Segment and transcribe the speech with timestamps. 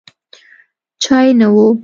[1.03, 1.55] چای نه و.